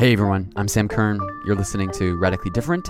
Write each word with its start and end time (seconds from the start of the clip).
Hey 0.00 0.14
everyone, 0.14 0.50
I'm 0.56 0.66
Sam 0.66 0.88
Kern. 0.88 1.20
You're 1.44 1.56
listening 1.56 1.90
to 1.92 2.16
Radically 2.16 2.50
Different. 2.50 2.88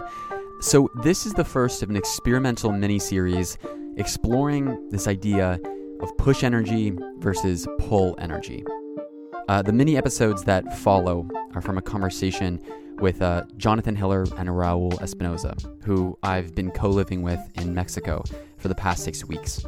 So, 0.61 0.89
this 1.03 1.27
is 1.27 1.33
the 1.33 1.45
first 1.45 1.83
of 1.83 1.91
an 1.91 1.97
experimental 1.97 2.71
mini 2.71 3.01
series 3.01 3.59
exploring 3.97 4.89
this 4.91 5.09
idea 5.09 5.59
of 6.01 6.17
push 6.19 6.45
energy 6.45 6.97
versus 7.19 7.67
pull 7.81 8.15
energy. 8.21 8.65
Uh, 9.49 9.61
the 9.61 9.73
mini 9.73 9.97
episodes 9.97 10.45
that 10.45 10.79
follow 10.79 11.29
are 11.55 11.61
from 11.61 11.79
a 11.79 11.83
conversation 11.83 12.61
with 13.01 13.21
uh, 13.23 13.43
Jonathan 13.57 13.97
Hiller 13.97 14.23
and 14.37 14.49
Raul 14.49 14.93
Espinoza, 15.01 15.61
who 15.83 16.17
I've 16.23 16.55
been 16.55 16.71
co 16.71 16.91
living 16.91 17.23
with 17.23 17.41
in 17.55 17.75
Mexico 17.75 18.23
for 18.57 18.69
the 18.69 18.75
past 18.77 19.03
six 19.03 19.25
weeks. 19.25 19.65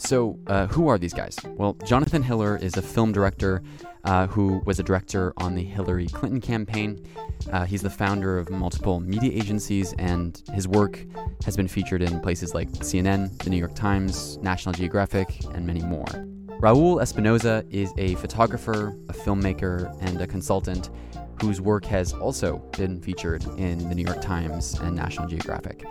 So, 0.00 0.38
uh, 0.46 0.66
who 0.68 0.88
are 0.88 0.96
these 0.96 1.12
guys? 1.12 1.36
Well, 1.44 1.74
Jonathan 1.84 2.22
Hiller 2.22 2.56
is 2.56 2.78
a 2.78 2.82
film 2.82 3.12
director 3.12 3.62
uh, 4.04 4.28
who 4.28 4.62
was 4.64 4.80
a 4.80 4.82
director 4.82 5.34
on 5.36 5.54
the 5.54 5.62
Hillary 5.62 6.06
Clinton 6.06 6.40
campaign. 6.40 7.04
Uh, 7.52 7.66
he's 7.66 7.82
the 7.82 7.90
founder 7.90 8.38
of 8.38 8.48
multiple 8.48 8.98
media 9.00 9.30
agencies, 9.30 9.92
and 9.98 10.42
his 10.54 10.66
work 10.66 11.04
has 11.44 11.54
been 11.54 11.68
featured 11.68 12.00
in 12.00 12.18
places 12.20 12.54
like 12.54 12.70
CNN, 12.70 13.42
The 13.42 13.50
New 13.50 13.58
York 13.58 13.74
Times, 13.74 14.38
National 14.38 14.72
Geographic, 14.72 15.44
and 15.52 15.66
many 15.66 15.82
more. 15.82 16.06
Raul 16.60 17.02
Espinoza 17.02 17.70
is 17.70 17.92
a 17.98 18.14
photographer, 18.16 18.96
a 19.10 19.12
filmmaker, 19.12 19.94
and 20.00 20.18
a 20.22 20.26
consultant 20.26 20.88
whose 21.40 21.60
work 21.60 21.84
has 21.86 22.12
also 22.12 22.58
been 22.76 23.00
featured 23.00 23.44
in 23.58 23.88
the 23.88 23.94
New 23.94 24.04
York 24.04 24.20
Times 24.20 24.78
and 24.80 24.94
National 24.94 25.26
Geographic. 25.26 25.84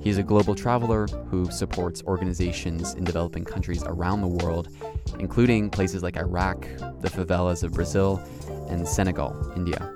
He's 0.00 0.18
a 0.18 0.22
global 0.22 0.54
traveler 0.54 1.06
who 1.30 1.50
supports 1.50 2.02
organizations 2.04 2.94
in 2.94 3.04
developing 3.04 3.44
countries 3.44 3.84
around 3.84 4.20
the 4.20 4.28
world, 4.44 4.68
including 5.18 5.70
places 5.70 6.02
like 6.02 6.16
Iraq, 6.16 6.62
the 7.00 7.08
favelas 7.08 7.62
of 7.62 7.72
Brazil, 7.72 8.20
and 8.68 8.86
Senegal, 8.86 9.52
India. 9.54 9.92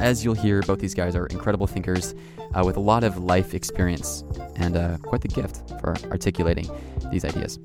As 0.00 0.24
you'll 0.24 0.34
hear, 0.34 0.62
both 0.62 0.78
these 0.78 0.94
guys 0.94 1.14
are 1.14 1.26
incredible 1.26 1.66
thinkers 1.66 2.14
uh, 2.54 2.62
with 2.64 2.76
a 2.76 2.80
lot 2.80 3.04
of 3.04 3.18
life 3.18 3.54
experience 3.54 4.24
and 4.56 4.76
uh, 4.76 4.96
quite 4.98 5.20
the 5.20 5.28
gift 5.28 5.68
for 5.80 5.96
articulating 6.10 6.68
these 7.10 7.24
ideas. 7.24 7.58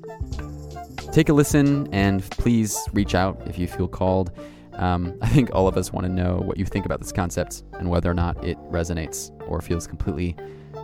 Take 1.12 1.30
a 1.30 1.32
listen 1.32 1.92
and 1.92 2.22
please 2.22 2.78
reach 2.92 3.14
out 3.14 3.40
if 3.46 3.58
you 3.58 3.66
feel 3.66 3.88
called. 3.88 4.30
Um, 4.78 5.18
I 5.22 5.28
think 5.28 5.50
all 5.52 5.66
of 5.68 5.76
us 5.76 5.92
want 5.92 6.06
to 6.06 6.12
know 6.12 6.36
what 6.44 6.56
you 6.56 6.64
think 6.64 6.86
about 6.86 7.00
this 7.00 7.12
concept 7.12 7.62
and 7.74 7.90
whether 7.90 8.10
or 8.10 8.14
not 8.14 8.42
it 8.44 8.56
resonates 8.70 9.30
or 9.48 9.60
feels 9.60 9.86
completely 9.86 10.36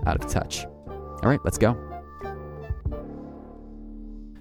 out 0.07 0.23
of 0.23 0.31
touch. 0.31 0.65
All 0.89 1.21
right, 1.31 1.41
let's 1.45 1.59
go. 1.59 1.77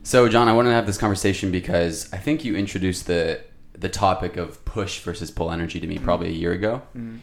So, 0.04 0.28
John, 0.28 0.48
I 0.50 0.54
wanted 0.54 0.70
to 0.70 0.76
have 0.76 0.86
this 0.86 0.98
conversation 0.98 1.52
because 1.52 2.12
I 2.12 2.18
think 2.18 2.44
you 2.44 2.56
introduced 2.56 3.08
the 3.08 3.42
the 3.78 3.90
topic 3.90 4.38
of 4.38 4.64
push 4.66 5.00
versus 5.00 5.32
pull 5.32 5.52
energy 5.52 5.80
to 5.80 5.88
me 5.88 5.98
probably 5.98 6.28
a 6.28 6.32
year 6.32 6.52
ago, 6.52 6.82
Mm-hmm. 6.96 7.18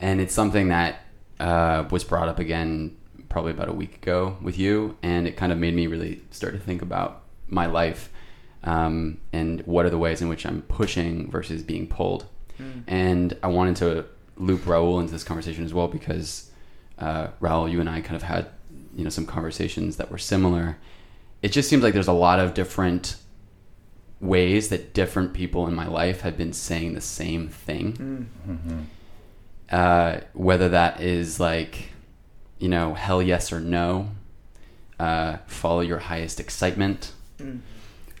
and 0.00 0.20
it's 0.20 0.32
something 0.32 0.68
that 0.68 1.00
uh, 1.38 1.84
was 1.90 2.04
brought 2.04 2.28
up 2.28 2.38
again 2.38 2.96
probably 3.28 3.52
about 3.52 3.68
a 3.68 3.72
week 3.72 3.96
ago 3.96 4.36
with 4.40 4.58
you, 4.58 4.96
and 5.02 5.26
it 5.26 5.36
kind 5.36 5.52
of 5.52 5.58
made 5.58 5.74
me 5.74 5.86
really 5.86 6.22
start 6.30 6.52
to 6.54 6.58
think 6.58 6.82
about 6.82 7.22
my 7.48 7.66
life 7.66 8.10
um, 8.64 9.18
and 9.32 9.60
what 9.62 9.86
are 9.86 9.90
the 9.90 9.98
ways 9.98 10.20
in 10.20 10.28
which 10.28 10.44
I'm 10.44 10.62
pushing 10.62 11.30
versus 11.30 11.62
being 11.62 11.86
pulled. 11.86 12.26
Mm. 12.58 12.82
And 12.86 13.36
I 13.42 13.48
wanted 13.48 13.76
to 13.76 14.04
loop 14.36 14.62
Raul 14.62 15.00
into 15.00 15.12
this 15.12 15.24
conversation 15.24 15.64
as 15.64 15.72
well 15.72 15.88
because 15.88 16.50
uh, 16.98 17.28
Raul, 17.40 17.70
you 17.70 17.80
and 17.80 17.88
I 17.88 18.00
kind 18.00 18.16
of 18.16 18.22
had 18.22 18.48
you 18.94 19.04
know 19.04 19.10
some 19.10 19.26
conversations 19.26 19.96
that 19.96 20.10
were 20.10 20.18
similar. 20.18 20.78
It 21.42 21.52
just 21.52 21.68
seems 21.70 21.82
like 21.82 21.94
there's 21.94 22.08
a 22.08 22.12
lot 22.12 22.38
of 22.38 22.52
different 22.54 23.16
ways 24.20 24.68
that 24.68 24.92
different 24.92 25.32
people 25.32 25.66
in 25.66 25.74
my 25.74 25.86
life 25.86 26.20
have 26.20 26.36
been 26.36 26.52
saying 26.52 26.92
the 26.94 27.00
same 27.00 27.48
thing. 27.48 28.28
Mm. 28.46 28.84
Uh, 29.70 30.20
whether 30.34 30.68
that 30.68 31.00
is 31.00 31.40
like, 31.40 31.92
you 32.58 32.68
know, 32.68 32.92
hell 32.92 33.22
yes 33.22 33.52
or 33.52 33.60
no, 33.60 34.10
uh, 34.98 35.38
follow 35.46 35.80
your 35.80 35.98
highest 35.98 36.40
excitement, 36.40 37.12
Mm. 37.38 37.60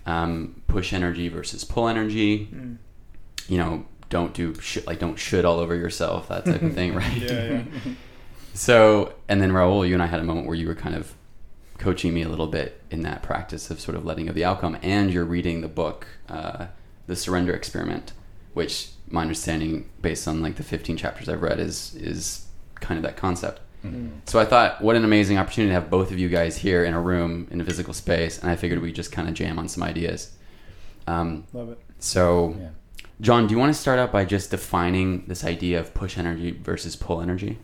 Um, 0.06 0.62
push 0.66 0.92
energy 0.92 1.28
versus 1.28 1.64
pull 1.64 1.88
energy, 1.88 2.48
Mm. 2.54 2.76
you 3.48 3.58
know, 3.58 3.86
don't 4.08 4.34
do 4.34 4.54
shit 4.60 4.86
like 4.86 4.98
don't 4.98 5.18
shit 5.18 5.44
all 5.44 5.58
over 5.60 5.74
yourself, 5.76 6.28
that 6.28 6.44
type 6.44 6.62
of 6.62 6.74
thing, 6.74 6.94
right? 7.02 7.16
Yeah, 7.16 7.44
yeah. 7.50 7.62
So, 8.52 9.14
and 9.28 9.40
then 9.40 9.52
Raul, 9.52 9.86
you 9.86 9.94
and 9.94 10.02
I 10.02 10.06
had 10.06 10.18
a 10.18 10.24
moment 10.24 10.46
where 10.48 10.56
you 10.56 10.66
were 10.66 10.74
kind 10.74 10.96
of 10.96 11.14
coaching 11.78 12.12
me 12.12 12.22
a 12.22 12.28
little 12.28 12.48
bit 12.48 12.82
in 12.90 13.02
that 13.02 13.22
practice 13.22 13.70
of 13.70 13.80
sort 13.80 13.96
of 13.96 14.04
letting 14.04 14.26
go 14.26 14.30
of 14.30 14.34
the 14.34 14.44
outcome, 14.44 14.76
and 14.82 15.12
you're 15.12 15.24
reading 15.24 15.60
the 15.60 15.68
book, 15.68 16.06
uh, 16.28 16.66
The 17.06 17.14
Surrender 17.14 17.54
Experiment, 17.54 18.12
which 18.52 18.90
my 19.08 19.22
understanding, 19.22 19.88
based 20.02 20.26
on 20.26 20.42
like 20.42 20.56
the 20.56 20.64
15 20.64 20.96
chapters 20.96 21.28
I've 21.28 21.42
read, 21.42 21.60
is 21.60 21.94
is 21.94 22.46
kind 22.80 22.98
of 22.98 23.02
that 23.04 23.16
concept. 23.16 23.60
Mm. 23.84 24.10
So 24.26 24.38
I 24.38 24.44
thought, 24.44 24.82
what 24.82 24.96
an 24.96 25.04
amazing 25.04 25.38
opportunity 25.38 25.70
to 25.70 25.74
have 25.74 25.88
both 25.90 26.10
of 26.10 26.18
you 26.18 26.28
guys 26.28 26.56
here 26.56 26.84
in 26.84 26.94
a 26.94 27.00
room 27.00 27.48
in 27.50 27.60
a 27.60 27.64
physical 27.64 27.94
space, 27.94 28.38
and 28.38 28.50
I 28.50 28.56
figured 28.56 28.80
we 28.82 28.92
just 28.92 29.12
kind 29.12 29.28
of 29.28 29.34
jam 29.34 29.58
on 29.58 29.68
some 29.68 29.82
ideas. 29.82 30.32
Um, 31.06 31.44
Love 31.52 31.70
it. 31.70 31.78
so, 31.98 32.56
Yeah. 32.58 32.68
John, 33.20 33.46
do 33.46 33.52
you 33.52 33.58
want 33.58 33.74
to 33.74 33.78
start 33.78 33.98
out 33.98 34.12
by 34.12 34.24
just 34.24 34.50
defining 34.50 35.24
this 35.26 35.44
idea 35.44 35.78
of 35.78 35.92
push 35.92 36.16
energy 36.16 36.52
versus 36.52 36.96
pull 36.96 37.20
energy? 37.20 37.58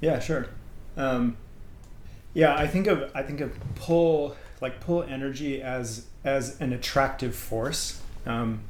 Yeah, 0.00 0.20
sure. 0.20 0.48
Um, 0.98 1.36
yeah, 2.34 2.54
I 2.54 2.66
think 2.66 2.86
of 2.86 3.10
I 3.14 3.22
think 3.22 3.40
of 3.40 3.52
pull 3.74 4.36
like 4.60 4.80
pull 4.80 5.02
energy 5.02 5.62
as 5.62 6.06
as 6.24 6.60
an 6.60 6.72
attractive 6.72 7.34
force. 7.34 8.00
Um, 8.26 8.60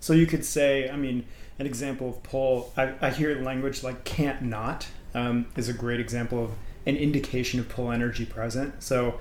so 0.00 0.12
you 0.12 0.26
could 0.26 0.44
say, 0.44 0.88
I 0.90 0.96
mean, 0.96 1.24
an 1.58 1.66
example 1.66 2.08
of 2.08 2.22
pull. 2.22 2.72
I, 2.76 2.94
I 3.00 3.10
hear 3.10 3.40
language 3.42 3.82
like 3.82 4.04
can't 4.04 4.42
not 4.42 4.86
um, 5.14 5.46
is 5.56 5.68
a 5.68 5.72
great 5.72 6.00
example 6.00 6.44
of 6.44 6.50
an 6.84 6.96
indication 6.96 7.58
of 7.58 7.68
pull 7.68 7.90
energy 7.90 8.24
present. 8.24 8.82
So 8.82 9.18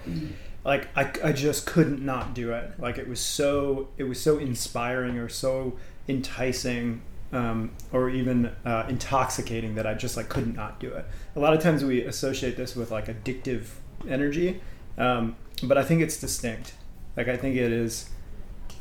like 0.63 0.87
I, 0.95 1.11
I 1.23 1.31
just 1.31 1.65
couldn't 1.65 2.03
not 2.03 2.33
do 2.33 2.51
it 2.51 2.71
like 2.79 2.97
it 2.97 3.07
was 3.07 3.19
so 3.19 3.89
it 3.97 4.03
was 4.03 4.19
so 4.19 4.39
inspiring 4.39 5.17
or 5.17 5.29
so 5.29 5.77
enticing 6.07 7.01
um, 7.31 7.71
or 7.91 8.09
even 8.09 8.51
uh, 8.65 8.85
intoxicating 8.87 9.75
that 9.75 9.85
I 9.85 9.93
just 9.93 10.17
like 10.17 10.29
couldn't 10.29 10.55
not 10.55 10.79
do 10.79 10.93
it. 10.93 11.05
A 11.35 11.39
lot 11.39 11.53
of 11.53 11.61
times 11.61 11.83
we 11.83 12.03
associate 12.03 12.57
this 12.57 12.75
with 12.75 12.91
like 12.91 13.07
addictive 13.07 13.65
energy, 14.07 14.61
um, 14.97 15.35
but 15.63 15.77
I 15.77 15.83
think 15.83 16.01
it's 16.01 16.17
distinct. 16.17 16.73
Like 17.15 17.27
I 17.27 17.37
think 17.37 17.55
it 17.55 17.71
is. 17.71 18.09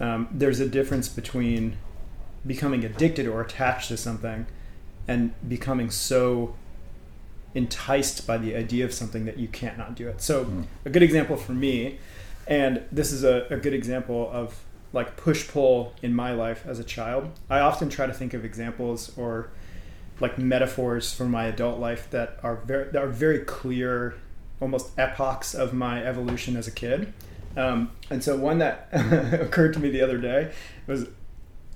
Um, 0.01 0.29
there's 0.33 0.59
a 0.59 0.69
difference 0.69 1.09
between 1.09 1.77
becoming 2.47 2.85
addicted 2.85 3.27
or 3.27 3.41
attached 3.41 3.89
to 3.89 3.97
something, 3.97 4.47
and 5.09 5.33
becoming 5.49 5.91
so 5.91 6.55
enticed 7.55 8.27
by 8.27 8.37
the 8.37 8.55
idea 8.57 8.85
of 8.85 8.93
something 8.93 9.25
that 9.27 9.39
you 9.39 9.49
can't 9.49 9.79
not 9.79 9.95
do 9.95 10.09
it. 10.09 10.21
So 10.21 10.45
Mm. 10.45 10.65
a 10.85 10.91
good 10.91 11.03
example 11.03 11.37
for 11.37 11.53
me, 11.53 11.99
and 12.49 12.83
this 12.91 13.13
is 13.13 13.23
a, 13.25 13.47
a 13.51 13.57
good 13.57 13.75
example 13.75 14.29
of 14.33 14.65
like 14.93 15.17
push 15.17 15.49
pull 15.49 15.93
in 16.03 16.15
my 16.15 16.33
life 16.33 16.65
as 16.67 16.79
a 16.79 16.85
child. 16.85 17.29
I 17.51 17.61
often 17.61 17.89
try 17.89 18.07
to 18.07 18.13
think 18.13 18.33
of 18.35 18.45
examples 18.45 19.13
or 19.17 19.51
like 20.21 20.39
metaphors 20.39 21.13
for 21.13 21.25
my 21.25 21.47
adult 21.47 21.81
life 21.81 22.09
that 22.11 22.39
are 22.43 22.57
very 22.57 22.85
that 22.93 23.03
are 23.03 23.09
very 23.09 23.41
clear, 23.41 24.15
almost 24.61 24.97
epochs 24.99 25.55
of 25.55 25.73
my 25.73 26.05
evolution 26.05 26.57
as 26.57 26.67
a 26.69 26.71
kid. 26.71 27.13
Um, 27.57 27.91
and 28.11 28.23
so 28.23 28.37
one 28.37 28.59
that 28.59 28.89
occurred 29.41 29.75
to 29.75 29.81
me 29.81 29.91
the 29.91 30.03
other 30.03 30.19
day 30.19 30.53
was 30.87 31.07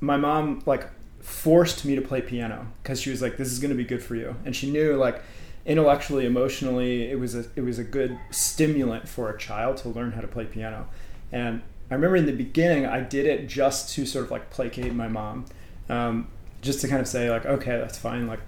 my 0.00 0.16
mom 0.16 0.62
like 0.66 0.88
forced 1.20 1.84
me 1.84 1.94
to 1.94 2.02
play 2.02 2.20
piano 2.20 2.66
because 2.82 3.00
she 3.00 3.10
was 3.10 3.20
like, 3.22 3.36
"This 3.36 3.50
is 3.52 3.58
going 3.58 3.70
to 3.70 3.76
be 3.76 3.84
good 3.84 4.02
for 4.02 4.14
you," 4.16 4.36
and 4.44 4.54
she 4.54 4.70
knew 4.70 4.94
like 4.96 5.22
intellectually, 5.66 6.24
emotionally, 6.26 7.10
it 7.10 7.18
was 7.18 7.34
a 7.34 7.44
it 7.56 7.62
was 7.62 7.78
a 7.78 7.84
good 7.84 8.18
stimulant 8.30 9.08
for 9.08 9.30
a 9.30 9.38
child 9.38 9.76
to 9.78 9.88
learn 9.88 10.12
how 10.12 10.20
to 10.20 10.28
play 10.28 10.44
piano. 10.44 10.88
And 11.32 11.62
I 11.90 11.94
remember 11.94 12.16
in 12.16 12.26
the 12.26 12.32
beginning, 12.32 12.86
I 12.86 13.00
did 13.00 13.26
it 13.26 13.48
just 13.48 13.94
to 13.94 14.06
sort 14.06 14.26
of 14.26 14.30
like 14.30 14.50
placate 14.50 14.94
my 14.94 15.08
mom, 15.08 15.46
um, 15.88 16.28
just 16.62 16.80
to 16.82 16.88
kind 16.88 17.00
of 17.00 17.08
say 17.08 17.30
like, 17.30 17.46
"Okay, 17.46 17.78
that's 17.78 17.98
fine. 17.98 18.26
Like, 18.26 18.40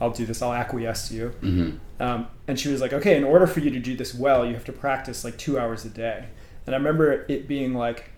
I'll 0.00 0.10
do 0.10 0.26
this. 0.26 0.42
I'll 0.42 0.52
acquiesce 0.52 1.08
to 1.08 1.14
you." 1.14 1.28
hmm 1.40 1.70
Um, 2.00 2.28
and 2.46 2.58
she 2.58 2.68
was 2.68 2.80
like, 2.80 2.92
okay, 2.92 3.16
in 3.16 3.24
order 3.24 3.46
for 3.46 3.58
you 3.60 3.70
to 3.70 3.80
do 3.80 3.96
this 3.96 4.14
well, 4.14 4.46
you 4.46 4.54
have 4.54 4.64
to 4.66 4.72
practice 4.72 5.24
like 5.24 5.36
two 5.36 5.58
hours 5.58 5.84
a 5.84 5.88
day. 5.88 6.26
And 6.64 6.74
I 6.74 6.78
remember 6.78 7.24
it 7.28 7.48
being 7.48 7.74
like, 7.74 8.10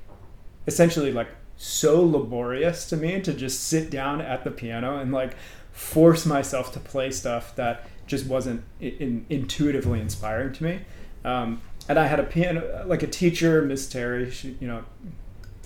essentially 0.66 1.12
like 1.12 1.28
so 1.62 2.02
laborious 2.02 2.88
to 2.88 2.96
me 2.96 3.20
to 3.20 3.34
just 3.34 3.62
sit 3.62 3.90
down 3.90 4.18
at 4.18 4.44
the 4.44 4.50
piano 4.50 4.98
and 4.98 5.12
like 5.12 5.36
force 5.72 6.24
myself 6.24 6.72
to 6.72 6.80
play 6.80 7.10
stuff 7.10 7.54
that 7.56 7.86
just 8.06 8.24
wasn't 8.24 8.64
in, 8.80 9.26
intuitively 9.28 10.00
inspiring 10.00 10.54
to 10.54 10.64
me. 10.64 10.80
Um, 11.22 11.60
and 11.86 11.98
I 11.98 12.06
had 12.06 12.18
a 12.18 12.22
piano, 12.22 12.84
like 12.86 13.02
a 13.02 13.06
teacher, 13.06 13.60
Miss 13.60 13.90
Terry, 13.90 14.30
she, 14.30 14.56
you 14.58 14.66
know, 14.66 14.84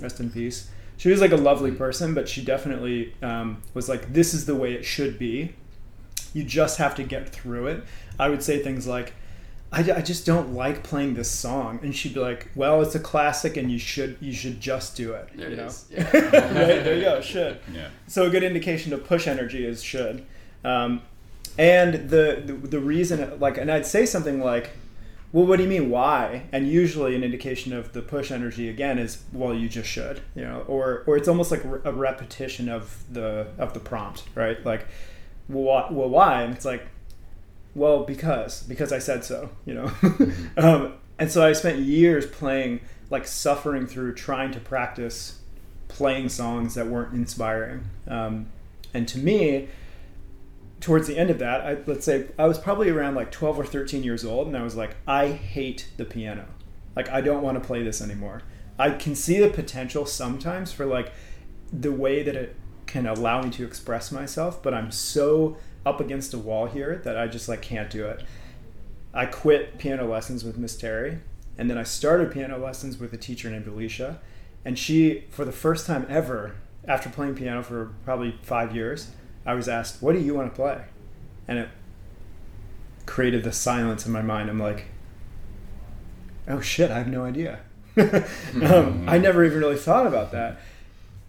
rest 0.00 0.19
in 0.19 0.32
peace. 0.32 0.69
She 0.96 1.11
was 1.11 1.20
like 1.20 1.31
a 1.31 1.37
lovely 1.37 1.70
person, 1.70 2.12
but 2.12 2.29
she 2.29 2.44
definitely 2.44 3.14
um, 3.23 3.62
was 3.73 3.88
like, 3.88 4.12
this 4.12 4.35
is 4.35 4.46
the 4.46 4.56
way 4.56 4.73
it 4.73 4.85
should 4.85 5.17
be. 5.17 5.55
You 6.32 6.43
just 6.43 6.79
have 6.79 6.96
to 6.96 7.05
get 7.05 7.29
through 7.29 7.69
it. 7.69 7.85
I 8.19 8.31
would 8.31 8.43
say 8.43 8.61
things 8.61 8.88
like, 8.88 9.12
I, 9.76 9.99
I 9.99 10.00
just 10.03 10.25
don't 10.25 10.55
like 10.55 10.82
playing 10.82 11.15
this 11.15 11.31
song 11.31 11.81
and 11.82 11.94
she'd 11.94 12.15
be 12.15 12.21
like 12.21 12.49
well 12.55 12.81
it's 12.82 12.94
a 12.94 13.00
classic 13.00 13.56
and 13.56 13.71
you 13.73 13.79
should 13.79 14.17
you 14.21 14.32
should 14.32 14.61
just 14.61 14.97
do 14.97 15.12
it 15.15 15.29
There 15.35 15.49
you 15.49 15.55
it 15.55 15.56
know 15.56 15.67
is. 15.67 15.87
Yeah. 15.91 16.03
right 16.12 16.85
there 16.85 16.94
you 16.97 17.03
go 17.03 17.21
should 17.21 17.59
Yeah. 17.75 17.88
so 18.06 18.26
a 18.26 18.31
good 18.31 18.43
indication 18.44 18.91
to 18.93 18.99
push 18.99 19.26
energy 19.26 19.67
is 19.67 19.82
should 19.82 20.25
um, 20.65 21.03
and 21.59 22.09
the, 22.11 22.43
the 22.47 22.53
the 22.53 22.81
reason 22.81 23.38
like 23.38 23.59
and 23.59 23.71
i'd 23.71 23.87
say 23.87 24.06
something 24.06 24.41
like 24.41 24.71
well 25.32 25.47
what 25.47 25.56
do 25.56 25.62
you 25.65 25.69
mean 25.69 25.91
why 25.91 26.44
and 26.53 26.69
usually 26.69 27.15
an 27.15 27.23
indication 27.25 27.73
of 27.73 27.93
the 27.93 28.03
push 28.03 28.31
energy 28.31 28.69
again 28.69 28.99
is 28.99 29.23
well 29.32 29.53
you 29.55 29.69
just 29.69 29.88
should 29.88 30.20
you 30.35 30.43
know 30.43 30.65
or 30.69 31.03
or 31.06 31.17
it's 31.17 31.29
almost 31.29 31.50
like 31.50 31.65
a 31.65 31.93
repetition 31.93 32.69
of 32.69 33.05
the 33.12 33.47
of 33.59 33.73
the 33.75 33.81
prompt 33.81 34.25
right 34.35 34.65
like 34.65 34.87
well 35.49 35.62
why, 35.65 35.88
well, 35.91 36.09
why? 36.09 36.43
and 36.43 36.55
it's 36.55 36.65
like 36.65 36.87
well 37.75 38.05
because 38.05 38.62
because 38.65 38.93
i 38.93 38.99
said 38.99 39.25
so 39.25 39.50
you 39.65 39.75
know? 39.75 39.91
Um, 40.56 40.94
and 41.19 41.31
so 41.31 41.44
i 41.44 41.53
spent 41.53 41.79
years 41.81 42.26
playing 42.26 42.81
like 43.11 43.26
suffering 43.26 43.87
through 43.87 44.15
trying 44.15 44.50
to 44.53 44.61
practice 44.61 45.41
playing 45.88 46.29
songs 46.29 46.75
that 46.75 46.88
weren't 46.88 47.15
inspiring. 47.15 47.85
Um, 48.09 48.47
and 48.93 49.06
to 49.09 49.19
me 49.19 49.69
towards 50.81 51.06
the 51.06 51.17
end 51.17 51.31
of 51.31 51.38
that 51.38 51.61
I, 51.62 51.79
let's 51.87 52.05
say 52.05 52.26
i 52.38 52.47
was 52.47 52.59
probably 52.59 52.91
around 52.91 53.15
like 53.15 53.31
12 53.31 53.59
or 53.61 53.65
13 53.65 54.03
years 54.03 54.23
old 54.23 54.49
and 54.49 54.56
i 54.56 54.62
was 54.62 54.77
like 54.77 54.97
i 55.06 55.29
hate 55.29 55.88
the 55.97 56.05
piano. 56.05 56.47
Like 56.97 57.09
i 57.11 57.20
don't 57.20 57.43
want 57.43 57.61
to 57.61 57.67
play 57.67 57.82
this 57.82 58.03
anymore. 58.03 58.43
I 58.79 58.91
can 58.91 59.15
see 59.15 59.38
the 59.38 59.49
potential 59.49 60.05
sometimes 60.05 60.73
for 60.73 60.85
like 60.85 61.12
the 61.73 61.93
way 61.93 62.23
that 62.23 62.35
it 62.35 62.56
can 62.87 63.06
allow 63.06 63.43
me 63.43 63.50
to 63.50 63.65
express 63.65 64.12
myself 64.12 64.62
but 64.62 64.75
i'm 64.75 64.91
so 64.93 65.56
up 65.86 66.00
against 66.00 66.34
a 66.34 66.38
wall 66.38 66.66
here 66.66 67.00
that 67.04 67.16
i 67.16 67.26
just 67.26 67.48
like 67.48 67.62
can't 67.62 67.90
do 67.90 68.06
it. 68.06 68.22
I 69.12 69.26
quit 69.26 69.78
piano 69.78 70.06
lessons 70.10 70.42
with 70.42 70.58
miss 70.58 70.76
terry 70.76 71.19
and 71.56 71.70
then 71.70 71.78
i 71.78 71.82
started 71.82 72.32
piano 72.32 72.58
lessons 72.58 72.98
with 72.98 73.12
a 73.12 73.16
teacher 73.16 73.50
named 73.50 73.66
alicia 73.66 74.20
and 74.64 74.78
she 74.78 75.25
for 75.31 75.44
the 75.44 75.52
first 75.52 75.86
time 75.86 76.06
ever 76.08 76.56
after 76.86 77.08
playing 77.08 77.34
piano 77.34 77.62
for 77.62 77.92
probably 78.04 78.38
five 78.42 78.75
years 78.75 79.10
i 79.46 79.54
was 79.54 79.69
asked 79.69 80.02
what 80.02 80.14
do 80.14 80.20
you 80.20 80.34
want 80.34 80.50
to 80.50 80.56
play? 80.56 80.84
And 81.46 81.58
it 81.58 81.69
created 83.06 83.44
the 83.44 83.52
silence 83.52 84.06
in 84.06 84.12
my 84.12 84.22
mind. 84.22 84.48
I'm 84.48 84.58
like 84.58 84.86
oh 86.48 86.60
shit 86.60 86.90
i 86.90 86.98
have 86.98 87.08
no 87.08 87.25
idea. 87.25 87.60
Um, 87.96 89.08
i 89.08 89.19
never 89.19 89.44
even 89.44 89.58
really 89.60 89.76
thought 89.76 90.06
about 90.06 90.32
that 90.32 90.58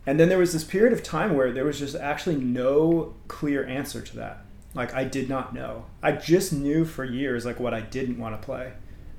and 0.05 0.19
then 0.19 0.29
there 0.29 0.37
was 0.37 0.53
this 0.53 0.63
period 0.63 0.93
of 0.93 1.01
time 1.03 1.35
where 1.35 1.51
there 1.51 1.65
was 1.65 1.79
just 1.79 1.95
actually 1.95 2.35
no 2.35 3.13
clear 3.27 3.65
answer 3.65 4.01
to 4.01 4.15
that 4.15 4.45
like 4.73 4.93
i 4.93 5.03
did 5.03 5.29
not 5.29 5.53
know 5.53 5.85
i 6.03 6.11
just 6.11 6.53
knew 6.53 6.85
for 6.85 7.03
years 7.03 7.45
like 7.45 7.59
what 7.59 7.73
i 7.73 7.81
didn't 7.81 8.17
want 8.17 8.39
to 8.39 8.45
play 8.45 8.73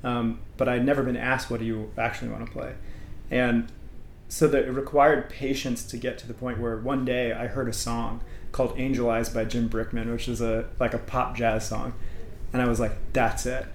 um, 0.05 0.39
but 0.57 0.69
i'd 0.69 0.85
never 0.85 1.03
been 1.03 1.17
asked 1.17 1.51
what 1.51 1.61
do 1.61 1.67
you 1.67 1.91
actually 1.99 2.31
want 2.31 2.45
to 2.45 2.53
play 2.53 2.75
and 3.31 3.71
so 4.29 4.49
that 4.49 4.65
it 4.65 4.71
required 4.71 5.29
patience 5.29 5.85
to 5.85 5.97
get 5.97 6.19
to 6.19 6.27
the 6.27 6.35
point 6.35 6.59
where 6.59 6.77
one 6.77 7.05
day 7.05 7.33
I 7.33 7.47
heard 7.47 7.69
a 7.69 7.73
song 7.73 8.23
called 8.53 8.75
Angel 8.77 9.09
Eyes 9.09 9.29
by 9.29 9.45
Jim 9.45 9.69
Brickman, 9.69 10.11
which 10.11 10.29
is 10.29 10.41
a 10.41 10.69
like 10.81 10.95
a 10.95 10.99
pop 10.99 11.37
jazz 11.37 11.67
song. 11.67 11.95
And 12.53 12.63
I 12.63 12.69
was 12.69 12.81
like, 12.81 12.93
that's 13.13 13.47
it. 13.47 13.67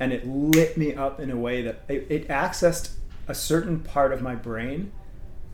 And 0.00 0.12
it 0.12 0.26
lit 0.26 0.78
me 0.78 0.94
up 0.94 1.20
in 1.20 1.30
a 1.30 1.36
way 1.36 1.62
that 1.62 1.82
it, 1.88 2.06
it 2.08 2.28
accessed 2.28 2.92
a 3.26 3.34
certain 3.34 3.80
part 3.80 4.12
of 4.12 4.22
my 4.22 4.34
brain 4.34 4.92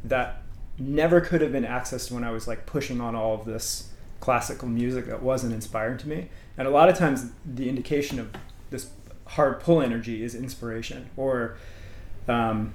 that 0.04 0.42
never 0.78 1.20
could 1.20 1.40
have 1.40 1.52
been 1.52 1.64
accessed 1.64 2.10
when 2.10 2.24
I 2.24 2.30
was 2.30 2.48
like 2.48 2.66
pushing 2.66 3.00
on 3.00 3.14
all 3.14 3.34
of 3.34 3.44
this 3.44 3.90
classical 4.20 4.68
music 4.68 5.06
that 5.06 5.22
wasn't 5.22 5.52
inspiring 5.52 5.98
to 5.98 6.08
me. 6.08 6.28
And 6.56 6.66
a 6.66 6.70
lot 6.70 6.88
of 6.88 6.96
times 6.96 7.30
the 7.44 7.68
indication 7.68 8.18
of 8.18 8.30
this 8.70 8.90
hard 9.26 9.60
pull 9.60 9.80
energy 9.80 10.22
is 10.22 10.34
inspiration 10.34 11.10
or 11.16 11.56
um, 12.28 12.72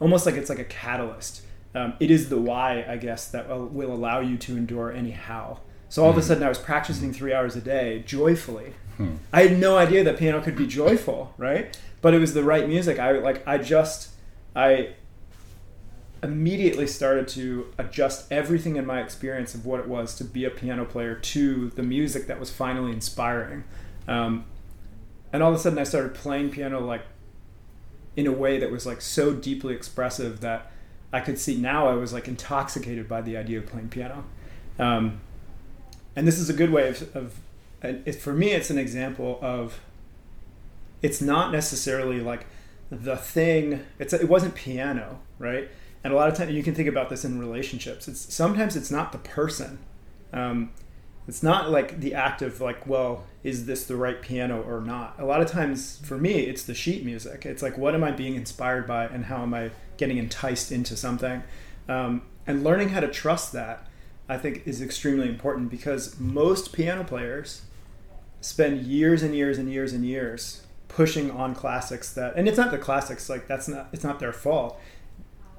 almost 0.00 0.26
like 0.26 0.34
it's 0.34 0.50
like 0.50 0.58
a 0.58 0.64
catalyst. 0.64 1.42
Um, 1.74 1.94
it 2.00 2.10
is 2.10 2.28
the 2.28 2.38
why, 2.38 2.84
I 2.88 2.96
guess, 2.96 3.28
that 3.28 3.48
will, 3.48 3.66
will 3.66 3.92
allow 3.92 4.20
you 4.20 4.36
to 4.38 4.56
endure 4.56 4.92
any 4.92 5.12
how. 5.12 5.60
So 5.88 6.04
all 6.04 6.10
of 6.10 6.16
a 6.16 6.22
sudden, 6.22 6.42
I 6.42 6.48
was 6.48 6.58
practicing 6.58 7.12
three 7.12 7.32
hours 7.34 7.54
a 7.56 7.60
day 7.60 8.02
joyfully. 8.06 8.74
Hmm. 8.96 9.16
I 9.32 9.42
had 9.42 9.58
no 9.58 9.76
idea 9.76 10.04
that 10.04 10.18
piano 10.18 10.40
could 10.40 10.56
be 10.56 10.66
joyful, 10.66 11.34
right? 11.36 11.78
But 12.00 12.14
it 12.14 12.18
was 12.18 12.34
the 12.34 12.42
right 12.42 12.66
music. 12.66 12.98
I 12.98 13.12
like. 13.12 13.46
I 13.46 13.58
just. 13.58 14.10
I 14.56 14.94
immediately 16.22 16.86
started 16.86 17.26
to 17.26 17.66
adjust 17.78 18.30
everything 18.30 18.76
in 18.76 18.86
my 18.86 19.00
experience 19.00 19.54
of 19.54 19.66
what 19.66 19.80
it 19.80 19.88
was 19.88 20.14
to 20.14 20.24
be 20.24 20.44
a 20.44 20.50
piano 20.50 20.84
player 20.84 21.16
to 21.16 21.70
the 21.70 21.82
music 21.82 22.26
that 22.28 22.38
was 22.38 22.50
finally 22.50 22.92
inspiring. 22.92 23.64
Um, 24.06 24.44
and 25.32 25.42
all 25.42 25.50
of 25.50 25.56
a 25.56 25.58
sudden, 25.58 25.78
I 25.78 25.84
started 25.84 26.14
playing 26.14 26.50
piano 26.50 26.80
like 26.80 27.02
in 28.16 28.26
a 28.26 28.32
way 28.32 28.58
that 28.58 28.70
was 28.70 28.86
like 28.86 29.00
so 29.00 29.34
deeply 29.34 29.74
expressive 29.74 30.40
that 30.40 30.70
I 31.12 31.20
could 31.20 31.38
see 31.38 31.56
now 31.56 31.88
I 31.88 31.94
was 31.94 32.12
like 32.12 32.28
intoxicated 32.28 33.08
by 33.08 33.20
the 33.22 33.36
idea 33.36 33.58
of 33.58 33.66
playing 33.66 33.88
piano. 33.88 34.24
Um, 34.78 35.20
and 36.14 36.26
this 36.26 36.38
is 36.38 36.48
a 36.48 36.52
good 36.52 36.70
way 36.70 36.88
of, 36.88 37.16
of 37.16 37.34
it, 37.82 38.14
for 38.14 38.32
me, 38.32 38.52
it's 38.52 38.70
an 38.70 38.78
example 38.78 39.38
of 39.42 39.80
it's 41.00 41.20
not 41.20 41.50
necessarily 41.50 42.20
like 42.20 42.46
the 42.90 43.16
thing. 43.16 43.84
It's 43.98 44.12
it 44.12 44.28
wasn't 44.28 44.54
piano, 44.54 45.20
right? 45.38 45.68
And 46.04 46.12
a 46.12 46.16
lot 46.16 46.28
of 46.28 46.34
times 46.34 46.52
you 46.52 46.62
can 46.62 46.74
think 46.74 46.88
about 46.88 47.10
this 47.10 47.24
in 47.24 47.38
relationships. 47.38 48.08
It's 48.08 48.32
sometimes 48.34 48.76
it's 48.76 48.90
not 48.90 49.12
the 49.12 49.18
person. 49.18 49.78
Um, 50.32 50.70
it's 51.28 51.42
not 51.42 51.70
like 51.70 52.00
the 52.00 52.14
act 52.14 52.42
of 52.42 52.60
like, 52.60 52.86
well, 52.86 53.24
is 53.44 53.66
this 53.66 53.84
the 53.84 53.94
right 53.94 54.20
piano 54.20 54.60
or 54.60 54.80
not? 54.80 55.14
A 55.18 55.24
lot 55.24 55.40
of 55.40 55.48
times 55.48 56.00
for 56.04 56.18
me, 56.18 56.40
it's 56.40 56.64
the 56.64 56.74
sheet 56.74 57.04
music. 57.04 57.46
It's 57.46 57.62
like, 57.62 57.78
what 57.78 57.94
am 57.94 58.02
I 58.02 58.10
being 58.10 58.34
inspired 58.34 58.86
by, 58.86 59.06
and 59.06 59.26
how 59.26 59.42
am 59.42 59.54
I 59.54 59.70
getting 59.96 60.18
enticed 60.18 60.72
into 60.72 60.96
something? 60.96 61.44
Um, 61.88 62.22
and 62.46 62.64
learning 62.64 62.88
how 62.90 63.00
to 63.00 63.08
trust 63.08 63.52
that, 63.52 63.86
I 64.28 64.36
think, 64.36 64.62
is 64.66 64.82
extremely 64.82 65.28
important 65.28 65.70
because 65.70 66.18
most 66.18 66.72
piano 66.72 67.04
players 67.04 67.62
spend 68.40 68.82
years 68.82 69.22
and 69.22 69.34
years 69.34 69.58
and 69.58 69.70
years 69.70 69.92
and 69.92 70.04
years 70.04 70.62
pushing 70.88 71.30
on 71.30 71.54
classics 71.54 72.12
that, 72.14 72.34
and 72.34 72.48
it's 72.48 72.58
not 72.58 72.72
the 72.72 72.78
classics. 72.78 73.28
Like 73.28 73.46
that's 73.46 73.68
not 73.68 73.88
it's 73.92 74.02
not 74.02 74.18
their 74.18 74.32
fault 74.32 74.80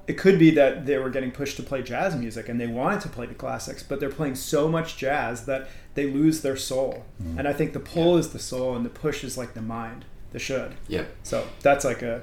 it 0.06 0.14
could 0.18 0.38
be 0.38 0.50
that 0.50 0.84
they 0.86 0.98
were 0.98 1.10
getting 1.10 1.30
pushed 1.30 1.56
to 1.56 1.62
play 1.62 1.82
jazz 1.82 2.14
music 2.14 2.48
and 2.48 2.60
they 2.60 2.66
wanted 2.66 3.00
to 3.02 3.08
play 3.08 3.26
the 3.26 3.34
classics, 3.34 3.82
but 3.82 4.00
they're 4.00 4.10
playing 4.10 4.34
so 4.34 4.68
much 4.68 4.96
jazz 4.96 5.46
that 5.46 5.68
they 5.94 6.06
lose 6.10 6.42
their 6.42 6.56
soul. 6.56 7.04
Mm. 7.22 7.38
And 7.38 7.48
I 7.48 7.52
think 7.52 7.72
the 7.72 7.80
pull 7.80 8.16
is 8.18 8.30
the 8.30 8.38
soul 8.38 8.76
and 8.76 8.84
the 8.84 8.90
push 8.90 9.24
is 9.24 9.38
like 9.38 9.54
the 9.54 9.62
mind, 9.62 10.04
the 10.32 10.38
should. 10.38 10.74
Yep. 10.88 11.08
So 11.22 11.46
that's 11.62 11.84
like 11.84 12.02
a 12.02 12.22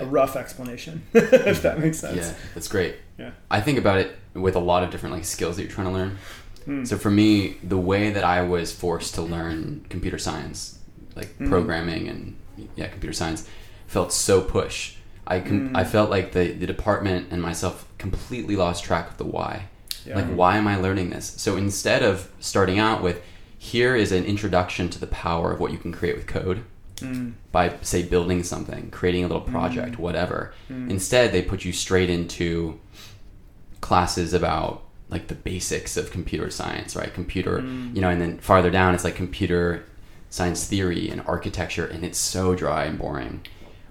a 0.00 0.06
rough 0.06 0.36
explanation, 0.36 1.02
if 1.12 1.62
that 1.62 1.80
makes 1.80 1.98
sense. 1.98 2.16
Yeah, 2.16 2.34
that's 2.54 2.68
great. 2.68 2.94
Yeah. 3.18 3.32
I 3.50 3.60
think 3.60 3.78
about 3.78 3.98
it 3.98 4.16
with 4.32 4.54
a 4.54 4.60
lot 4.60 4.84
of 4.84 4.90
different 4.90 5.14
like 5.16 5.24
skills 5.24 5.56
that 5.56 5.62
you're 5.62 5.72
trying 5.72 5.88
to 5.88 5.92
learn. 5.92 6.18
Hmm. 6.64 6.84
So 6.84 6.96
for 6.96 7.10
me, 7.10 7.56
the 7.64 7.78
way 7.78 8.10
that 8.10 8.22
I 8.22 8.42
was 8.42 8.72
forced 8.72 9.14
to 9.16 9.22
learn 9.22 9.84
computer 9.90 10.16
science, 10.18 10.78
like 11.16 11.36
Mhm. 11.38 11.48
programming 11.48 12.06
and 12.08 12.36
yeah, 12.76 12.86
computer 12.86 13.12
science, 13.12 13.48
felt 13.88 14.12
so 14.12 14.40
push. 14.40 14.94
I 15.28 15.40
com- 15.40 15.70
Mm. 15.70 15.76
I 15.76 15.84
felt 15.84 16.10
like 16.10 16.32
the 16.32 16.52
the 16.52 16.66
department 16.66 17.28
and 17.30 17.40
myself 17.42 17.86
completely 17.98 18.56
lost 18.56 18.82
track 18.84 19.10
of 19.10 19.16
the 19.18 19.24
why. 19.24 19.66
Yeah. 20.06 20.16
Like 20.16 20.26
why 20.34 20.56
am 20.56 20.66
I 20.66 20.76
learning 20.76 21.10
this? 21.10 21.34
So 21.36 21.56
instead 21.56 22.02
of 22.02 22.28
starting 22.40 22.78
out 22.78 23.02
with 23.02 23.20
here 23.58 23.94
is 23.94 24.10
an 24.12 24.24
introduction 24.24 24.88
to 24.90 24.98
the 24.98 25.06
power 25.08 25.52
of 25.52 25.60
what 25.60 25.70
you 25.72 25.78
can 25.78 25.92
create 25.92 26.16
with 26.16 26.26
code 26.26 26.62
Mm. 27.00 27.34
by 27.52 27.74
say 27.82 28.02
building 28.02 28.42
something, 28.42 28.90
creating 28.90 29.22
a 29.24 29.28
little 29.28 29.42
project, 29.42 29.98
whatever. 30.00 30.52
Mm. 30.70 30.90
Instead, 30.90 31.30
they 31.30 31.42
put 31.42 31.64
you 31.64 31.72
straight 31.72 32.10
into 32.10 32.80
classes 33.80 34.32
about 34.32 34.82
like 35.10 35.28
the 35.28 35.34
basics 35.34 35.96
of 35.96 36.10
computer 36.10 36.50
science, 36.50 36.94
right? 36.96 37.12
Computer, 37.14 37.60
Mm. 37.60 37.94
you 37.94 38.00
know, 38.00 38.08
and 38.10 38.20
then 38.20 38.38
farther 38.38 38.70
down 38.70 38.94
it's 38.94 39.04
like 39.04 39.14
computer 39.14 39.84
science 40.30 40.66
theory 40.66 41.08
and 41.08 41.22
architecture 41.26 41.86
and 41.86 42.04
it's 42.04 42.18
so 42.18 42.54
dry 42.54 42.84
and 42.84 42.98
boring. 42.98 43.40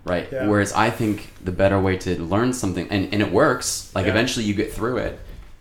Right. 0.07 0.27
Yeah. 0.31 0.47
Whereas 0.47 0.73
I 0.73 0.89
think 0.89 1.31
the 1.43 1.51
better 1.51 1.79
way 1.79 1.97
to 1.97 2.21
learn 2.21 2.53
something 2.53 2.87
and, 2.89 3.11
and 3.13 3.21
it 3.21 3.31
works, 3.31 3.91
like 3.95 4.05
Yeah. 4.05 4.11
eventually 4.11 4.45
you 4.45 4.53
get 4.53 4.71
through 4.73 4.97
it. 4.97 5.19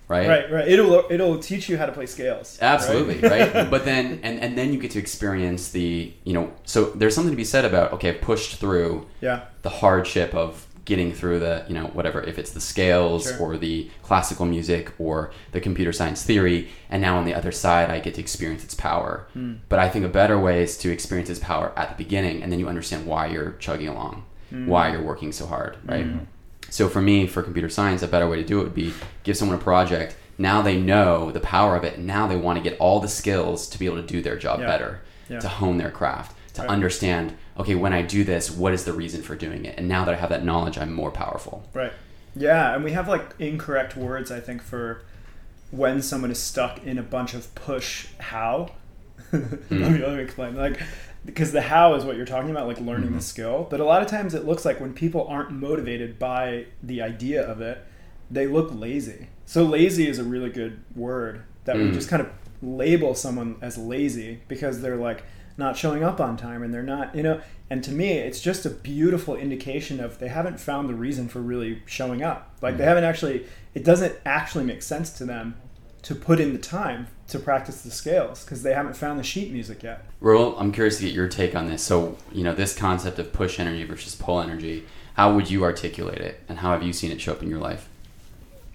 Right? 0.09 0.29
Right, 0.29 0.53
right. 0.53 0.69
It'll 0.69 1.05
it'll 1.11 1.39
teach 1.41 1.69
you 1.69 1.77
how 1.79 1.87
to 1.87 1.93
play 1.93 2.07
scales. 2.07 2.59
Absolutely, 2.63 3.19
right? 3.29 3.69
But 3.75 3.85
then 3.85 4.21
and, 4.23 4.39
and 4.39 4.57
then 4.57 4.73
you 4.73 4.79
get 4.79 4.93
to 4.93 5.01
experience 5.01 5.71
the 5.71 6.13
you 6.23 6.33
know 6.33 6.53
so 6.65 6.85
there's 6.91 7.13
something 7.15 7.33
to 7.33 7.37
be 7.37 7.45
said 7.45 7.65
about 7.65 7.93
okay, 7.95 8.11
I've 8.11 8.21
pushed 8.21 8.57
through 8.61 9.07
yeah. 9.21 9.47
the 9.63 9.71
hardship 9.71 10.33
of 10.33 10.65
getting 10.85 11.13
through 11.13 11.41
the 11.41 11.65
you 11.67 11.75
know 11.75 11.87
whatever 11.89 12.23
if 12.23 12.39
it's 12.39 12.53
the 12.53 12.61
scales 12.61 13.25
Sure. 13.25 13.41
or 13.41 13.57
the 13.57 13.91
classical 14.05 14.47
music 14.47 14.93
or 15.01 15.33
the 15.51 15.61
computer 15.61 15.93
science 15.93 16.23
theory 16.23 16.69
and 16.89 17.03
now 17.03 17.19
on 17.19 17.25
the 17.25 17.35
other 17.35 17.51
side 17.51 17.91
i 17.91 17.99
get 17.99 18.15
to 18.15 18.21
experience 18.21 18.63
its 18.63 18.75
power 18.77 19.27
Hmm. 19.33 19.55
but 19.69 19.81
i 19.81 19.89
think 19.89 20.05
a 20.05 20.09
better 20.09 20.39
way 20.39 20.63
is 20.63 20.79
to 20.79 20.93
experience 20.93 21.29
its 21.29 21.41
power 21.41 21.73
at 21.75 21.89
the 21.91 22.05
beginning 22.05 22.41
and 22.41 22.53
then 22.53 22.61
you 22.61 22.69
understand 22.69 23.05
why 23.05 23.27
you're 23.27 23.57
chugging 23.59 23.89
along 23.89 24.23
Hmm. 24.51 24.67
why 24.67 24.91
you're 24.93 25.03
working 25.03 25.33
so 25.33 25.47
hard 25.47 25.77
right 25.85 26.07
so 26.71 26.89
for 26.89 27.01
me 27.03 27.27
for 27.27 27.43
computer 27.43 27.69
science 27.69 28.03
a 28.03 28.09
better 28.09 28.29
way 28.29 28.37
to 28.37 28.45
do 28.45 28.61
it 28.61 28.65
would 28.65 28.75
be 28.75 28.93
give 29.25 29.37
someone 29.37 29.59
a 29.59 29.61
project 29.63 30.17
now 30.39 30.63
they 30.63 30.79
know 30.81 31.31
the 31.33 31.41
power 31.41 31.75
of 31.77 31.85
it 31.85 31.99
now 31.99 32.27
they 32.27 32.37
want 32.37 32.57
to 32.59 32.63
get 32.71 32.79
all 32.79 33.01
the 33.01 33.09
skills 33.09 33.69
to 33.69 33.79
be 33.79 33.87
able 33.87 33.97
to 33.97 34.07
do 34.07 34.21
their 34.23 34.37
job 34.37 34.61
Yeah. 34.61 34.67
better 34.67 35.01
Yeah. 35.29 35.41
to 35.41 35.49
hone 35.49 35.79
their 35.79 35.91
craft 35.91 36.37
to 36.55 36.63
Right. 36.63 36.71
understand, 36.71 37.35
okay, 37.59 37.75
when 37.75 37.93
I 37.93 38.01
do 38.03 38.25
this, 38.25 38.51
what 38.51 38.73
is 38.73 38.85
the 38.85 38.93
reason 38.95 39.23
for 39.23 39.35
doing 39.35 39.65
it? 39.67 39.75
And 39.77 39.87
now 39.89 40.05
that 40.07 40.15
I 40.15 40.17
have 40.17 40.31
that 40.31 40.43
knowledge, 40.45 40.79
I'm 40.79 40.93
more 40.95 41.11
powerful. 41.11 41.69
Right. 41.75 41.93
Yeah, 42.35 42.75
and 42.75 42.83
we 42.85 42.93
have 42.93 43.09
like 43.09 43.35
incorrect 43.39 43.95
words, 43.97 44.31
I 44.31 44.41
think, 44.41 44.63
for 44.63 45.03
when 45.71 46.01
someone 46.01 46.31
is 46.31 46.41
stuck 46.43 46.83
in 46.85 46.97
a 46.97 47.03
bunch 47.03 47.35
of 47.35 47.55
push 47.55 48.07
how. 48.19 48.71
let, 49.33 49.71
me, 49.71 49.79
hmm. 49.79 50.03
let 50.03 50.17
me 50.17 50.23
explain. 50.23 50.57
Like, 50.57 50.81
because 51.25 51.53
the 51.53 51.61
how 51.61 51.95
is 51.95 52.05
what 52.05 52.17
you're 52.17 52.27
talking 52.27 52.51
about, 52.51 52.67
like 52.67 52.81
learning 52.81 53.11
the 53.11 53.17
hmm. 53.17 53.21
skill. 53.21 53.67
But 53.69 53.81
a 53.81 53.85
lot 53.85 54.03
of 54.03 54.09
times 54.09 54.35
it 54.35 54.45
looks 54.45 54.65
like 54.65 54.81
when 54.81 54.95
people 54.95 55.27
aren't 55.29 55.51
motivated 55.51 56.19
by 56.19 56.67
the 56.83 57.03
idea 57.03 57.47
of 57.47 57.61
it, 57.61 57.85
they 58.31 58.47
look 58.47 58.71
lazy. 58.73 59.29
So 59.45 59.65
lazy 59.65 60.09
is 60.09 60.19
a 60.19 60.25
really 60.25 60.51
good 60.51 60.83
word 60.95 61.43
that 61.65 61.77
we 61.77 61.85
Mm. 61.85 61.95
just 61.95 62.09
hmm. 62.09 62.17
kind 62.17 62.29
of 62.29 62.33
label 62.63 63.15
someone 63.15 63.57
as 63.61 63.77
lazy 63.77 64.41
because 64.49 64.81
they're 64.81 64.97
like 64.97 65.25
not 65.57 65.77
showing 65.77 66.05
up 66.05 66.21
on 66.21 66.37
time 66.37 66.63
and 66.63 66.73
they're 66.73 66.83
not, 66.83 67.15
you 67.15 67.23
know. 67.23 67.41
And 67.69 67.83
to 67.85 67.91
me, 67.91 68.13
it's 68.13 68.41
just 68.41 68.65
a 68.67 68.71
beautiful 68.71 69.35
indication 69.35 70.01
of 70.01 70.19
they 70.19 70.29
haven't 70.29 70.61
found 70.61 70.89
the 70.89 70.95
reason 70.95 71.29
for 71.29 71.41
really 71.41 71.83
showing 71.87 72.23
up. 72.23 72.57
Like 72.63 72.77
they 72.77 72.85
haven't 72.85 73.05
actually, 73.05 73.47
it 73.75 73.85
doesn't 73.85 74.15
actually 74.25 74.65
make 74.65 74.83
sense 74.83 75.11
to 75.13 75.25
them 75.25 75.57
to 76.03 76.15
put 76.15 76.39
in 76.39 76.53
the 76.53 76.59
time 76.59 77.09
to 77.29 77.39
practice 77.39 77.83
the 77.83 77.91
scales 77.91 78.45
because 78.45 78.63
they 78.63 78.73
haven't 78.73 78.97
found 78.97 79.19
the 79.19 79.25
sheet 79.25 79.53
music 79.53 79.83
yet. 79.83 80.05
Raul, 80.23 80.55
I'm 80.59 80.73
curious 80.73 80.99
to 80.99 81.05
get 81.05 81.13
your 81.13 81.29
take 81.29 81.55
on 81.57 81.67
this. 81.67 81.83
So, 81.83 82.17
you 82.33 82.45
know, 82.45 82.55
this 82.55 82.77
concept 82.77 83.19
of 83.19 83.33
push 83.33 83.59
energy 83.59 83.85
versus 83.85 84.15
pull 84.15 84.41
energy, 84.41 84.87
how 85.15 85.35
would 85.35 85.51
you 85.51 85.65
articulate 85.65 86.19
it? 86.19 86.41
And 86.49 86.59
how 86.59 86.73
have 86.73 86.83
you 86.83 86.93
seen 86.93 87.11
it 87.11 87.21
show 87.21 87.33
up 87.33 87.43
in 87.43 87.51
your 87.51 87.59
life? 87.59 87.89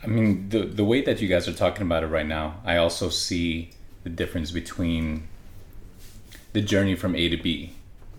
I 0.04 0.08
mean, 0.08 0.50
the 0.50 0.66
the 0.66 0.84
way 0.84 1.02
that 1.02 1.22
you 1.22 1.28
guys 1.28 1.48
are 1.48 1.54
talking 1.54 1.84
about 1.84 2.04
it 2.04 2.08
right 2.08 2.26
now, 2.26 2.56
I 2.66 2.78
also 2.78 3.10
see 3.10 3.70
the 4.04 4.10
difference 4.10 4.52
between 4.52 5.28
the 6.54 6.62
journey 6.62 6.96
from 6.96 7.16
A 7.16 7.30
to 7.30 7.38
B, 7.38 7.74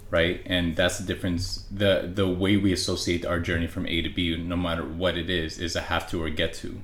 right? 0.09 0.41
And 0.47 0.77
that's 0.77 0.99
the 0.99 1.05
difference. 1.05 1.67
the 1.71 2.11
The 2.13 2.29
way 2.29 2.57
we 2.57 2.73
associate 2.73 3.27
our 3.27 3.41
journey 3.41 3.67
from 3.67 3.87
A 3.87 4.01
to 4.01 4.09
B, 4.09 4.37
no 4.37 4.57
matter 4.57 4.85
what 4.85 5.19
it 5.19 5.29
is, 5.29 5.59
is 5.59 5.75
a 5.75 5.83
have 5.83 6.09
to 6.11 6.23
or 6.23 6.31
get 6.31 6.55
to, 6.55 6.81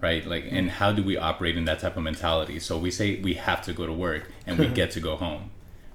right? 0.00 0.26
Like, 0.26 0.44
and 0.50 0.70
how 0.70 0.92
do 0.92 1.02
we 1.02 1.16
operate 1.16 1.56
in 1.56 1.64
that 1.66 1.80
type 1.80 1.96
of 1.96 2.02
mentality? 2.02 2.58
So 2.60 2.78
we 2.78 2.90
say 2.90 3.20
we 3.20 3.34
have 3.34 3.62
to 3.62 3.72
go 3.72 3.86
to 3.86 3.92
work 3.92 4.30
and 4.46 4.58
we 4.58 4.66
get 4.80 4.90
to 4.92 5.00
go 5.00 5.16
home, 5.16 5.50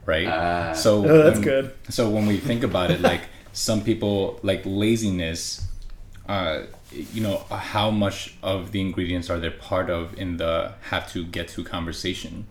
right? 0.05 0.27
Ah. 0.27 0.73
so 0.73 1.05
Oh, 1.05 1.23
that's 1.23 1.35
when- 1.39 1.43
good. 1.43 1.73
so 1.89 2.09
when 2.09 2.25
we 2.27 2.37
think 2.37 2.63
about 2.63 2.91
it, 2.91 3.01
like 3.01 3.21
some 3.53 3.83
people 3.83 4.39
like 4.43 4.61
laziness, 4.65 5.67
uh, 6.27 6.63
you 7.13 7.21
know, 7.21 7.37
how 7.49 7.89
much 7.91 8.35
of 8.43 8.71
the 8.71 8.81
ingredients 8.81 9.29
are 9.29 9.39
there 9.39 9.51
part 9.51 9.89
of 9.89 10.17
in 10.19 10.37
the 10.37 10.73
have 10.89 11.11
to 11.13 11.23
get 11.25 11.47
to 11.49 11.63
conversation, 11.63 12.45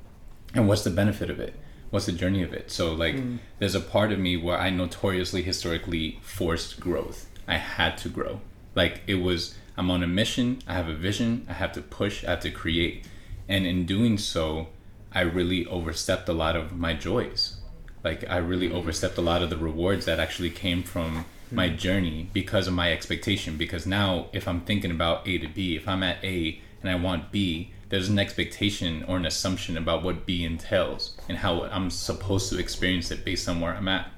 and 0.54 0.66
what's 0.68 0.82
the 0.84 0.90
benefit 0.90 1.30
of 1.30 1.38
it? 1.40 1.54
What's 1.90 2.06
the 2.06 2.12
journey 2.12 2.42
of 2.42 2.52
it? 2.52 2.70
So 2.70 2.92
like, 2.94 3.16
there's 3.58 3.74
a 3.74 3.80
part 3.80 4.12
of 4.12 4.18
me 4.18 4.36
where 4.36 4.56
I 4.56 4.70
notoriously 4.70 5.42
historically 5.42 6.20
forced 6.22 6.78
growth. 6.80 7.28
I 7.48 7.56
had 7.56 7.98
to 7.98 8.08
grow. 8.08 8.40
Like 8.76 9.00
it 9.08 9.16
was, 9.16 9.56
I'm 9.80 9.90
on 9.90 10.02
a 10.02 10.06
mission. 10.06 10.62
I 10.66 10.74
have 10.74 10.88
a 10.88 10.94
vision. 10.94 11.46
I 11.48 11.54
have 11.54 11.72
to 11.72 11.80
push. 11.80 12.24
I 12.24 12.30
have 12.30 12.40
to 12.40 12.50
create, 12.50 13.06
and 13.48 13.66
in 13.66 13.86
doing 13.86 14.18
so, 14.18 14.68
I 15.10 15.22
really 15.22 15.66
overstepped 15.66 16.28
a 16.28 16.32
lot 16.32 16.54
of 16.54 16.76
my 16.76 16.92
joys 16.94 17.60
like 18.02 18.28
i 18.28 18.36
really 18.36 18.68
mm-hmm. 18.68 18.76
overstepped 18.76 19.18
a 19.18 19.22
lot 19.22 19.42
of 19.42 19.50
the 19.50 19.56
rewards 19.56 20.06
that 20.06 20.20
actually 20.20 20.50
came 20.50 20.82
from 20.82 21.10
mm-hmm. 21.10 21.56
my 21.56 21.68
journey 21.68 22.28
because 22.32 22.66
of 22.66 22.74
my 22.74 22.92
expectation 22.92 23.56
because 23.56 23.86
now 23.86 24.26
if 24.32 24.46
i'm 24.48 24.60
thinking 24.60 24.90
about 24.90 25.26
a 25.26 25.38
to 25.38 25.48
b 25.48 25.76
if 25.76 25.88
i'm 25.88 26.02
at 26.02 26.22
a 26.24 26.60
and 26.82 26.90
i 26.90 26.94
want 26.94 27.30
b 27.30 27.72
there's 27.88 28.08
an 28.08 28.18
expectation 28.18 29.04
or 29.08 29.16
an 29.16 29.26
assumption 29.26 29.76
about 29.76 30.02
what 30.02 30.26
b 30.26 30.44
entails 30.44 31.16
and 31.28 31.38
how 31.38 31.64
i'm 31.64 31.90
supposed 31.90 32.50
to 32.50 32.58
experience 32.58 33.10
it 33.10 33.24
based 33.24 33.48
on 33.48 33.60
where 33.60 33.74
i'm 33.74 33.88
at 33.88 34.10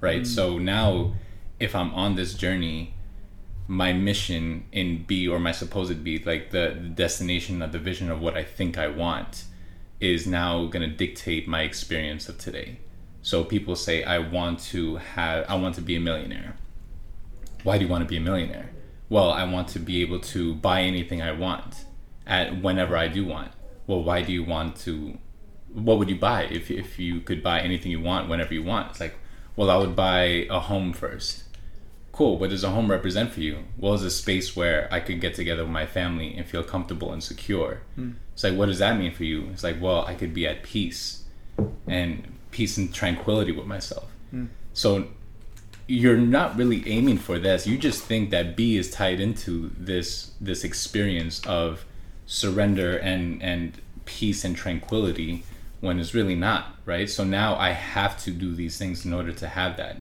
right 0.00 0.22
mm. 0.22 0.26
so 0.26 0.58
now 0.58 1.12
if 1.60 1.74
i'm 1.74 1.92
on 1.94 2.14
this 2.16 2.34
journey 2.34 2.93
my 3.66 3.92
mission 3.92 4.64
in 4.72 5.02
b 5.04 5.26
or 5.26 5.38
my 5.38 5.52
supposed 5.52 6.04
b 6.04 6.22
like 6.24 6.50
the, 6.50 6.76
the 6.80 6.88
destination 6.88 7.62
of 7.62 7.72
the 7.72 7.78
vision 7.78 8.10
of 8.10 8.20
what 8.20 8.36
i 8.36 8.42
think 8.42 8.76
i 8.76 8.86
want 8.86 9.44
is 10.00 10.26
now 10.26 10.66
going 10.66 10.88
to 10.88 10.96
dictate 10.96 11.48
my 11.48 11.62
experience 11.62 12.28
of 12.28 12.36
today 12.36 12.78
so 13.24 13.42
people 13.42 13.74
say, 13.74 14.04
I 14.04 14.18
want 14.18 14.60
to 14.74 14.96
have, 14.96 15.46
I 15.48 15.54
want 15.54 15.76
to 15.76 15.80
be 15.80 15.96
a 15.96 16.00
millionaire. 16.00 16.56
Why 17.62 17.78
do 17.78 17.84
you 17.86 17.90
want 17.90 18.04
to 18.04 18.08
be 18.08 18.18
a 18.18 18.20
millionaire? 18.20 18.68
Well, 19.08 19.30
I 19.30 19.44
want 19.44 19.68
to 19.68 19.78
be 19.78 20.02
able 20.02 20.20
to 20.20 20.54
buy 20.56 20.82
anything 20.82 21.22
I 21.22 21.32
want 21.32 21.86
at 22.26 22.60
whenever 22.60 22.98
I 22.98 23.08
do 23.08 23.24
want. 23.24 23.52
Well, 23.86 24.02
why 24.02 24.20
do 24.20 24.30
you 24.30 24.44
want 24.44 24.76
to? 24.80 25.16
What 25.72 25.98
would 25.98 26.10
you 26.10 26.18
buy 26.18 26.42
if 26.44 26.70
if 26.70 26.98
you 26.98 27.22
could 27.22 27.42
buy 27.42 27.60
anything 27.60 27.90
you 27.90 28.00
want 28.00 28.28
whenever 28.28 28.52
you 28.52 28.62
want? 28.62 28.90
It's 28.90 29.00
like, 29.00 29.14
well, 29.56 29.70
I 29.70 29.78
would 29.78 29.96
buy 29.96 30.46
a 30.50 30.60
home 30.60 30.92
first. 30.92 31.43
Cool. 32.14 32.38
What 32.38 32.50
does 32.50 32.62
a 32.62 32.70
home 32.70 32.88
represent 32.88 33.32
for 33.32 33.40
you? 33.40 33.64
Well, 33.76 33.94
it's 33.94 34.04
a 34.04 34.10
space 34.10 34.54
where 34.54 34.86
I 34.92 35.00
could 35.00 35.20
get 35.20 35.34
together 35.34 35.64
with 35.64 35.72
my 35.72 35.84
family 35.84 36.36
and 36.36 36.46
feel 36.46 36.62
comfortable 36.62 37.12
and 37.12 37.20
secure. 37.20 37.80
Hmm. 37.96 38.12
It's 38.32 38.44
like, 38.44 38.54
what 38.54 38.66
does 38.66 38.78
that 38.78 38.96
mean 38.96 39.12
for 39.12 39.24
you? 39.24 39.48
It's 39.52 39.64
like, 39.64 39.82
well, 39.82 40.06
I 40.06 40.14
could 40.14 40.32
be 40.32 40.46
at 40.46 40.62
peace 40.62 41.24
and 41.88 42.32
peace 42.52 42.76
and 42.76 42.94
tranquility 42.94 43.50
with 43.50 43.66
myself. 43.66 44.08
Hmm. 44.30 44.46
So 44.74 45.08
you're 45.88 46.16
not 46.16 46.56
really 46.56 46.88
aiming 46.88 47.18
for 47.18 47.40
this. 47.40 47.66
You 47.66 47.76
just 47.76 48.04
think 48.04 48.30
that 48.30 48.54
B 48.54 48.76
is 48.76 48.92
tied 48.92 49.18
into 49.18 49.72
this 49.76 50.30
this 50.40 50.62
experience 50.62 51.44
of 51.46 51.84
surrender 52.26 52.96
and 52.96 53.42
and 53.42 53.80
peace 54.04 54.44
and 54.44 54.56
tranquility 54.56 55.42
when 55.80 55.98
it's 56.00 56.14
really 56.14 56.34
not, 56.34 56.76
right? 56.86 57.10
So 57.10 57.24
now 57.24 57.56
I 57.56 57.70
have 57.70 58.22
to 58.24 58.30
do 58.30 58.54
these 58.54 58.78
things 58.78 59.04
in 59.04 59.12
order 59.12 59.32
to 59.32 59.48
have 59.48 59.76
that. 59.76 59.92